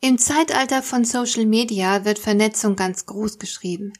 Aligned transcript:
Im 0.00 0.16
Zeitalter 0.16 0.84
von 0.84 1.04
Social 1.04 1.44
Media 1.44 2.04
wird 2.04 2.20
Vernetzung 2.20 2.76
ganz 2.76 3.04
groß 3.06 3.40
geschrieben. 3.40 3.92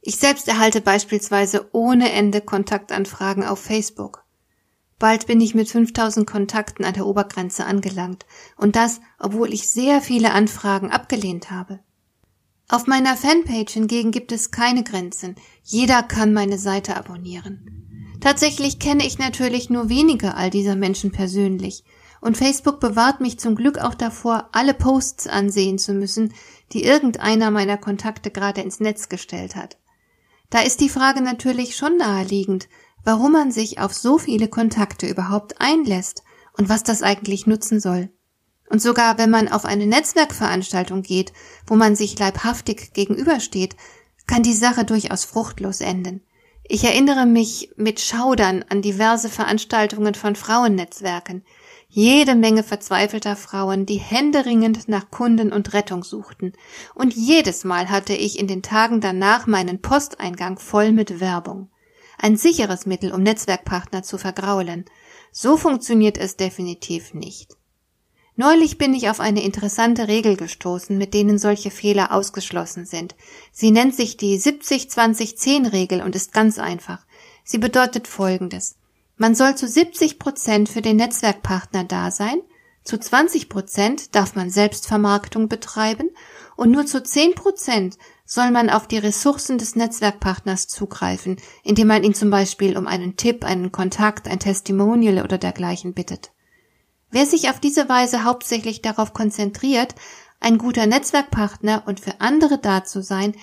Ich 0.00 0.16
selbst 0.16 0.48
erhalte 0.48 0.80
beispielsweise 0.80 1.68
ohne 1.72 2.10
Ende 2.10 2.40
Kontaktanfragen 2.40 3.44
auf 3.44 3.60
Facebook. 3.60 4.24
Bald 4.98 5.26
bin 5.26 5.42
ich 5.42 5.54
mit 5.54 5.68
5000 5.68 6.26
Kontakten 6.26 6.86
an 6.86 6.94
der 6.94 7.06
Obergrenze 7.06 7.66
angelangt 7.66 8.24
und 8.56 8.76
das, 8.76 9.02
obwohl 9.18 9.52
ich 9.52 9.68
sehr 9.68 10.00
viele 10.00 10.32
Anfragen 10.32 10.90
abgelehnt 10.90 11.50
habe. 11.50 11.80
Auf 12.68 12.86
meiner 12.86 13.14
Fanpage 13.14 13.74
hingegen 13.74 14.10
gibt 14.10 14.32
es 14.32 14.52
keine 14.52 14.82
Grenzen. 14.82 15.36
Jeder 15.62 16.02
kann 16.02 16.32
meine 16.32 16.56
Seite 16.56 16.96
abonnieren. 16.96 18.16
Tatsächlich 18.22 18.78
kenne 18.78 19.06
ich 19.06 19.18
natürlich 19.18 19.68
nur 19.68 19.90
wenige 19.90 20.34
all 20.34 20.48
dieser 20.48 20.76
Menschen 20.76 21.12
persönlich 21.12 21.84
und 22.22 22.36
Facebook 22.36 22.78
bewahrt 22.78 23.20
mich 23.20 23.38
zum 23.38 23.56
Glück 23.56 23.78
auch 23.78 23.94
davor, 23.94 24.48
alle 24.52 24.74
Posts 24.74 25.26
ansehen 25.26 25.78
zu 25.78 25.92
müssen, 25.92 26.32
die 26.72 26.84
irgendeiner 26.84 27.50
meiner 27.50 27.76
Kontakte 27.76 28.30
gerade 28.30 28.62
ins 28.62 28.80
Netz 28.80 29.08
gestellt 29.08 29.56
hat. 29.56 29.76
Da 30.48 30.60
ist 30.60 30.80
die 30.80 30.88
Frage 30.88 31.20
natürlich 31.20 31.76
schon 31.76 31.96
naheliegend, 31.96 32.68
warum 33.04 33.32
man 33.32 33.50
sich 33.50 33.80
auf 33.80 33.92
so 33.92 34.18
viele 34.18 34.46
Kontakte 34.46 35.08
überhaupt 35.08 35.60
einlässt 35.60 36.22
und 36.56 36.68
was 36.68 36.84
das 36.84 37.02
eigentlich 37.02 37.48
nutzen 37.48 37.80
soll. 37.80 38.08
Und 38.70 38.80
sogar 38.80 39.18
wenn 39.18 39.30
man 39.30 39.48
auf 39.48 39.64
eine 39.64 39.86
Netzwerkveranstaltung 39.86 41.02
geht, 41.02 41.32
wo 41.66 41.74
man 41.74 41.96
sich 41.96 42.16
leibhaftig 42.16 42.92
gegenübersteht, 42.92 43.74
kann 44.28 44.44
die 44.44 44.54
Sache 44.54 44.84
durchaus 44.84 45.24
fruchtlos 45.24 45.80
enden. 45.80 46.22
Ich 46.62 46.84
erinnere 46.84 47.26
mich 47.26 47.70
mit 47.76 48.00
Schaudern 48.00 48.64
an 48.68 48.80
diverse 48.80 49.28
Veranstaltungen 49.28 50.14
von 50.14 50.36
Frauennetzwerken, 50.36 51.44
jede 51.94 52.34
Menge 52.34 52.62
verzweifelter 52.62 53.36
Frauen, 53.36 53.84
die 53.84 53.98
händeringend 53.98 54.88
nach 54.88 55.10
Kunden 55.10 55.52
und 55.52 55.74
Rettung 55.74 56.04
suchten, 56.04 56.54
und 56.94 57.12
jedes 57.12 57.64
Mal 57.64 57.90
hatte 57.90 58.14
ich 58.14 58.38
in 58.38 58.46
den 58.46 58.62
Tagen 58.62 59.02
danach 59.02 59.46
meinen 59.46 59.82
Posteingang 59.82 60.58
voll 60.58 60.92
mit 60.92 61.20
Werbung. 61.20 61.68
Ein 62.16 62.38
sicheres 62.38 62.86
Mittel, 62.86 63.12
um 63.12 63.22
Netzwerkpartner 63.22 64.02
zu 64.02 64.16
vergraulen. 64.16 64.86
So 65.32 65.58
funktioniert 65.58 66.16
es 66.16 66.38
definitiv 66.38 67.12
nicht. 67.12 67.56
Neulich 68.36 68.78
bin 68.78 68.94
ich 68.94 69.10
auf 69.10 69.20
eine 69.20 69.42
interessante 69.42 70.08
Regel 70.08 70.38
gestoßen, 70.38 70.96
mit 70.96 71.12
denen 71.12 71.38
solche 71.38 71.70
Fehler 71.70 72.12
ausgeschlossen 72.12 72.86
sind. 72.86 73.14
Sie 73.52 73.70
nennt 73.70 73.94
sich 73.94 74.16
die 74.16 74.38
70-20-10-Regel 74.38 76.00
und 76.00 76.16
ist 76.16 76.32
ganz 76.32 76.58
einfach. 76.58 77.04
Sie 77.44 77.58
bedeutet 77.58 78.08
Folgendes. 78.08 78.76
Man 79.16 79.34
soll 79.34 79.54
zu 79.56 79.68
70 79.68 80.18
Prozent 80.18 80.68
für 80.68 80.82
den 80.82 80.96
Netzwerkpartner 80.96 81.84
da 81.84 82.10
sein, 82.10 82.40
zu 82.84 82.98
20 82.98 83.48
Prozent 83.48 84.14
darf 84.14 84.34
man 84.34 84.50
Selbstvermarktung 84.50 85.48
betreiben 85.48 86.10
und 86.56 86.72
nur 86.72 86.84
zu 86.84 87.02
10 87.02 87.34
Prozent 87.34 87.96
soll 88.24 88.50
man 88.50 88.70
auf 88.70 88.88
die 88.88 88.98
Ressourcen 88.98 89.58
des 89.58 89.76
Netzwerkpartners 89.76 90.66
zugreifen, 90.66 91.36
indem 91.62 91.86
man 91.88 92.02
ihn 92.02 92.14
zum 92.14 92.30
Beispiel 92.30 92.76
um 92.76 92.88
einen 92.88 93.16
Tipp, 93.16 93.44
einen 93.44 93.70
Kontakt, 93.70 94.26
ein 94.26 94.40
Testimonial 94.40 95.22
oder 95.22 95.38
dergleichen 95.38 95.94
bittet. 95.94 96.32
Wer 97.10 97.26
sich 97.26 97.50
auf 97.50 97.60
diese 97.60 97.88
Weise 97.88 98.24
hauptsächlich 98.24 98.82
darauf 98.82 99.12
konzentriert, 99.12 99.94
ein 100.40 100.58
guter 100.58 100.86
Netzwerkpartner 100.86 101.84
und 101.86 102.00
für 102.00 102.20
andere 102.20 102.58
da 102.58 102.84
zu 102.84 103.02
sein, 103.02 103.36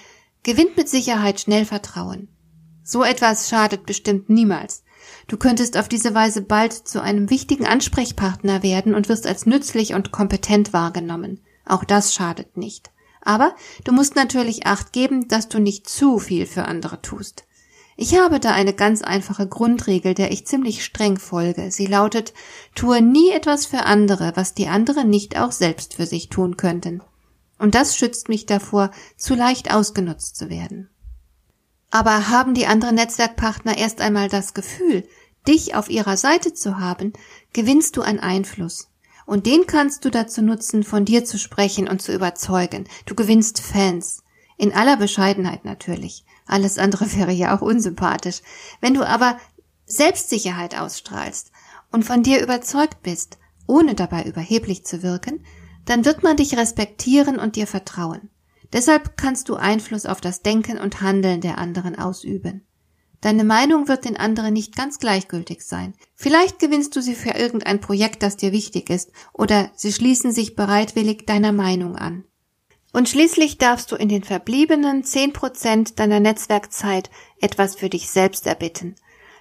gewinnt 0.44 0.76
mit 0.76 0.90
Sicherheit 0.90 1.40
schnell 1.40 1.64
Vertrauen. 1.66 2.28
So 2.84 3.04
etwas 3.04 3.48
schadet 3.48 3.86
bestimmt 3.86 4.30
niemals. 4.30 4.84
Du 5.28 5.38
könntest 5.38 5.78
auf 5.78 5.88
diese 5.88 6.14
Weise 6.14 6.42
bald 6.42 6.74
zu 6.74 7.02
einem 7.02 7.30
wichtigen 7.30 7.66
Ansprechpartner 7.66 8.64
werden 8.64 8.96
und 8.96 9.10
wirst 9.10 9.28
als 9.28 9.46
nützlich 9.46 9.94
und 9.94 10.12
kompetent 10.12 10.74
wahrgenommen. 10.74 11.42
Auch 11.66 11.84
das 11.84 12.14
schadet 12.14 12.58
nicht. 12.58 12.92
Aber 13.22 13.56
du 13.84 13.92
musst 13.92 14.16
natürlich 14.16 14.66
acht 14.66 14.94
geben, 14.94 15.28
dass 15.28 15.50
du 15.50 15.60
nicht 15.60 15.90
zu 15.90 16.20
viel 16.20 16.46
für 16.46 16.66
andere 16.66 17.02
tust. 17.02 17.46
Ich 18.02 18.18
habe 18.18 18.40
da 18.40 18.54
eine 18.54 18.74
ganz 18.74 19.02
einfache 19.02 19.46
Grundregel, 19.46 20.14
der 20.14 20.32
ich 20.32 20.48
ziemlich 20.48 20.86
streng 20.86 21.20
folge. 21.20 21.70
Sie 21.70 21.86
lautet, 21.86 22.34
tue 22.74 23.02
nie 23.02 23.31
etwas 23.31 23.66
für 23.66 23.84
andere, 23.84 24.31
was 24.36 24.54
die 24.54 24.68
anderen 24.68 25.10
nicht 25.10 25.38
auch 25.38 25.52
selbst 25.52 25.96
für 25.96 26.06
sich 26.06 26.30
tun 26.30 26.56
könnten. 26.56 27.04
Und 27.58 27.76
das 27.76 27.98
schützt 27.98 28.30
mich 28.30 28.46
davor, 28.46 28.92
zu 29.18 29.36
leicht 29.36 29.74
ausgenutzt 29.74 30.38
zu 30.38 30.50
werden. 30.50 30.90
Aber 31.92 32.30
haben 32.30 32.54
die 32.54 32.68
anderen 32.68 32.96
Netzwerkpartner 32.96 33.78
erst 33.78 34.02
einmal 34.02 34.30
das 34.30 34.54
Gefühl, 34.54 35.08
dich 35.48 35.76
auf 35.76 35.90
ihrer 35.90 36.18
Seite 36.18 36.54
zu 36.54 36.80
haben, 36.80 37.14
gewinnst 37.54 37.98
du 37.98 38.02
an 38.02 38.20
Einfluss. 38.20 38.90
Und 39.26 39.46
den 39.46 39.68
kannst 39.68 40.06
du 40.06 40.10
dazu 40.10 40.42
nutzen, 40.42 40.84
von 40.84 41.06
dir 41.06 41.24
zu 41.26 41.38
sprechen 41.38 41.88
und 41.88 42.02
zu 42.02 42.14
überzeugen. 42.14 42.88
Du 43.06 43.16
gewinnst 43.16 43.60
Fans. 43.60 44.24
In 44.58 44.74
aller 44.74 44.98
Bescheidenheit 44.98 45.66
natürlich. 45.66 46.26
Alles 46.46 46.78
andere 46.78 47.14
wäre 47.16 47.32
ja 47.32 47.56
auch 47.56 47.62
unsympathisch. 47.62 48.42
Wenn 48.82 48.94
du 48.94 49.08
aber 49.08 49.38
Selbstsicherheit 49.86 50.80
ausstrahlst 50.80 51.52
und 51.92 52.06
von 52.06 52.24
dir 52.24 52.42
überzeugt 52.42 53.02
bist, 53.02 53.38
ohne 53.68 53.96
dabei 53.96 54.24
überheblich 54.24 54.86
zu 54.86 55.04
wirken, 55.04 55.46
dann 55.86 56.06
wird 56.06 56.24
man 56.24 56.38
dich 56.38 56.58
respektieren 56.58 57.40
und 57.40 57.56
dir 57.56 57.68
vertrauen. 57.68 58.30
Deshalb 58.74 59.18
kannst 59.18 59.50
du 59.50 59.56
Einfluss 59.56 60.06
auf 60.06 60.22
das 60.22 60.41
Denken 60.41 60.78
und 60.78 61.02
Handeln 61.02 61.41
der 61.41 61.57
anderen 61.57 61.97
ausüben. 61.97 62.66
Deine 63.22 63.44
Meinung 63.44 63.88
wird 63.88 64.06
den 64.06 64.16
anderen 64.16 64.53
nicht 64.53 64.75
ganz 64.75 65.00
gleichgültig 65.00 65.62
sein. 65.62 65.94
Vielleicht 66.16 66.59
gewinnst 66.59 66.96
du 66.96 67.02
sie 67.02 67.16
für 67.16 67.31
irgendein 67.31 67.81
Projekt, 67.81 68.24
das 68.24 68.38
dir 68.38 68.53
wichtig 68.53 68.90
ist, 68.90 69.12
oder 69.34 69.72
sie 69.75 69.91
schließen 69.91 70.31
sich 70.31 70.56
bereitwillig 70.56 71.25
deiner 71.25 71.52
Meinung 71.52 71.97
an. 71.97 72.24
Und 72.94 73.09
schließlich 73.09 73.57
darfst 73.57 73.91
du 73.91 73.96
in 73.96 74.09
den 74.09 74.24
verbliebenen 74.24 75.03
zehn 75.03 75.34
Prozent 75.34 76.00
deiner 76.00 76.19
Netzwerkzeit 76.19 77.09
etwas 77.41 77.75
für 77.75 77.90
dich 77.90 78.09
selbst 78.09 78.47
erbitten. 78.47 78.96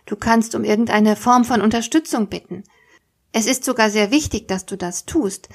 Du 0.07 0.17
kannst 0.17 0.55
um 0.55 0.65
irgendeine 0.65 1.17
Form 1.17 1.45
von 1.45 1.61
Unterstützung 1.61 2.29
bitten. 2.29 2.65
Es 3.33 3.47
ist 3.47 3.65
sogar 3.65 3.91
sehr 3.91 4.11
wichtig, 4.11 4.49
dass 4.49 4.67
du 4.67 4.77
das 4.77 5.05
tust, 5.05 5.49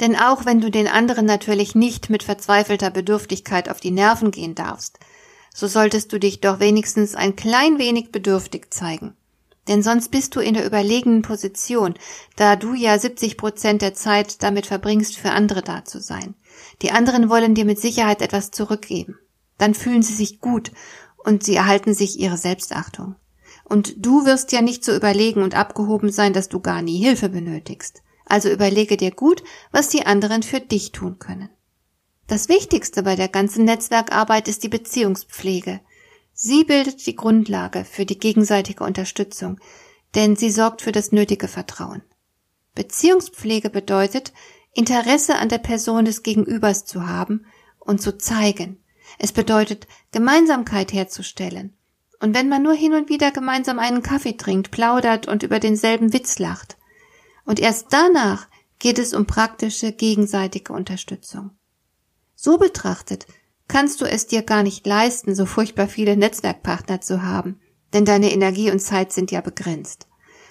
denn 0.00 0.16
auch 0.16 0.44
wenn 0.44 0.60
du 0.60 0.70
den 0.70 0.88
anderen 0.88 1.26
natürlich 1.26 1.74
nicht 1.74 2.10
mit 2.10 2.22
verzweifelter 2.22 2.90
Bedürftigkeit 2.90 3.68
auf 3.68 3.80
die 3.80 3.90
Nerven 3.90 4.30
gehen 4.30 4.54
darfst, 4.54 4.98
so 5.54 5.66
solltest 5.66 6.12
du 6.12 6.20
dich 6.20 6.40
doch 6.40 6.60
wenigstens 6.60 7.14
ein 7.14 7.34
klein 7.34 7.78
wenig 7.78 8.12
bedürftig 8.12 8.72
zeigen. 8.72 9.14
Denn 9.66 9.82
sonst 9.82 10.10
bist 10.10 10.34
du 10.34 10.40
in 10.40 10.54
der 10.54 10.64
überlegenen 10.64 11.22
Position, 11.22 11.94
da 12.36 12.56
du 12.56 12.74
ja 12.74 12.98
70 12.98 13.36
Prozent 13.36 13.82
der 13.82 13.92
Zeit 13.92 14.42
damit 14.42 14.66
verbringst, 14.66 15.18
für 15.18 15.30
andere 15.30 15.62
da 15.62 15.84
zu 15.84 16.00
sein. 16.00 16.34
Die 16.80 16.90
anderen 16.90 17.28
wollen 17.28 17.54
dir 17.54 17.66
mit 17.66 17.78
Sicherheit 17.78 18.22
etwas 18.22 18.50
zurückgeben. 18.50 19.18
Dann 19.58 19.74
fühlen 19.74 20.02
sie 20.02 20.14
sich 20.14 20.40
gut 20.40 20.72
und 21.18 21.42
sie 21.42 21.56
erhalten 21.56 21.92
sich 21.92 22.18
ihre 22.18 22.38
Selbstachtung. 22.38 23.16
Und 23.64 23.94
du 23.98 24.24
wirst 24.24 24.52
ja 24.52 24.62
nicht 24.62 24.84
so 24.84 24.94
überlegen 24.94 25.42
und 25.42 25.54
abgehoben 25.54 26.10
sein, 26.10 26.32
dass 26.32 26.48
du 26.48 26.60
gar 26.60 26.80
nie 26.80 27.02
Hilfe 27.04 27.28
benötigst. 27.28 28.02
Also 28.28 28.50
überlege 28.50 28.96
dir 28.96 29.10
gut, 29.10 29.42
was 29.72 29.88
die 29.88 30.04
anderen 30.04 30.42
für 30.42 30.60
dich 30.60 30.92
tun 30.92 31.18
können. 31.18 31.48
Das 32.26 32.50
Wichtigste 32.50 33.02
bei 33.02 33.16
der 33.16 33.28
ganzen 33.28 33.64
Netzwerkarbeit 33.64 34.48
ist 34.48 34.62
die 34.62 34.68
Beziehungspflege. 34.68 35.80
Sie 36.34 36.64
bildet 36.64 37.06
die 37.06 37.16
Grundlage 37.16 37.86
für 37.86 38.04
die 38.04 38.18
gegenseitige 38.18 38.84
Unterstützung, 38.84 39.58
denn 40.14 40.36
sie 40.36 40.50
sorgt 40.50 40.82
für 40.82 40.92
das 40.92 41.10
nötige 41.10 41.48
Vertrauen. 41.48 42.02
Beziehungspflege 42.74 43.70
bedeutet, 43.70 44.32
Interesse 44.74 45.36
an 45.36 45.48
der 45.48 45.58
Person 45.58 46.04
des 46.04 46.22
Gegenübers 46.22 46.84
zu 46.84 47.08
haben 47.08 47.46
und 47.78 48.02
zu 48.02 48.18
zeigen. 48.18 48.78
Es 49.18 49.32
bedeutet, 49.32 49.88
Gemeinsamkeit 50.12 50.92
herzustellen. 50.92 51.76
Und 52.20 52.34
wenn 52.34 52.48
man 52.48 52.62
nur 52.62 52.74
hin 52.74 52.92
und 52.92 53.08
wieder 53.08 53.30
gemeinsam 53.30 53.78
einen 53.78 54.02
Kaffee 54.02 54.36
trinkt, 54.36 54.70
plaudert 54.70 55.26
und 55.26 55.42
über 55.42 55.60
denselben 55.60 56.12
Witz 56.12 56.38
lacht, 56.38 56.77
und 57.48 57.60
erst 57.60 57.86
danach 57.90 58.46
geht 58.78 58.98
es 58.98 59.14
um 59.14 59.26
praktische 59.26 59.92
gegenseitige 59.92 60.70
Unterstützung. 60.74 61.52
So 62.34 62.58
betrachtet 62.58 63.26
kannst 63.68 64.02
du 64.02 64.04
es 64.04 64.26
dir 64.26 64.42
gar 64.42 64.62
nicht 64.62 64.86
leisten, 64.86 65.34
so 65.34 65.46
furchtbar 65.46 65.88
viele 65.88 66.14
Netzwerkpartner 66.18 67.00
zu 67.00 67.22
haben, 67.22 67.58
denn 67.94 68.04
deine 68.04 68.32
Energie 68.32 68.70
und 68.70 68.80
Zeit 68.80 69.14
sind 69.14 69.30
ja 69.30 69.40
begrenzt. 69.40 70.08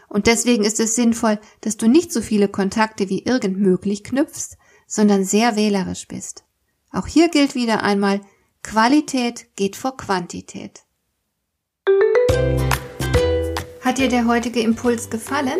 Und 0.10 0.26
deswegen 0.26 0.64
ist 0.64 0.80
es 0.80 0.96
sinnvoll, 0.96 1.40
dass 1.62 1.78
du 1.78 1.88
nicht 1.88 2.12
so 2.12 2.20
viele 2.20 2.48
Kontakte 2.48 3.10
wie 3.10 3.24
irgend 3.24 3.60
möglich 3.60 4.04
knüpfst, 4.04 4.58
sondern 4.88 5.24
sehr 5.24 5.56
wählerisch 5.56 6.08
bist. 6.08 6.46
Auch 6.92 7.06
hier 7.06 7.30
gilt 7.30 7.54
wieder 7.54 7.84
einmal, 7.84 8.22
Qualität 8.64 9.56
geht 9.56 9.76
vor 9.76 9.98
Quantität. 9.98 10.82
Hat 13.82 14.00
dir 14.00 14.10
der 14.10 14.26
heutige 14.26 14.62
Impuls 14.62 15.12
gefallen? 15.12 15.60